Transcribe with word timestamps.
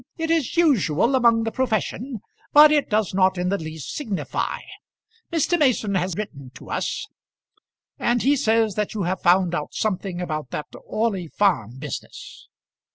It 0.17 0.31
is 0.31 0.57
usual 0.57 1.13
among 1.13 1.43
the 1.43 1.51
profession; 1.51 2.21
but 2.51 2.71
it 2.71 2.89
does 2.89 3.13
not 3.13 3.37
in 3.37 3.49
the 3.49 3.57
least 3.59 3.93
signify. 3.93 4.57
Mr. 5.31 5.59
Mason 5.59 5.93
has 5.93 6.15
written 6.17 6.49
to 6.55 6.71
us, 6.71 7.07
and 7.99 8.23
he 8.23 8.35
says 8.35 8.73
that 8.73 8.95
you 8.95 9.03
have 9.03 9.21
found 9.21 9.53
out 9.53 9.75
something 9.75 10.19
about 10.19 10.49
that 10.49 10.65
Orley 10.85 11.27
Farm 11.27 11.77
business." 11.77 12.47